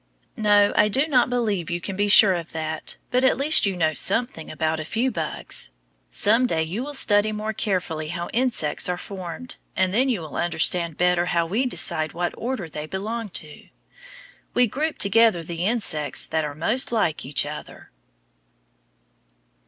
[0.35, 2.97] No, I do not believe you can be sure of that.
[3.11, 5.69] But at least you know something about a few bugs.
[6.09, 10.37] Some day you will study more carefully how insects are formed, and then you will
[10.37, 13.69] understand better how we decide what order they belong to.
[14.55, 17.91] We group together the insects that are most like each other.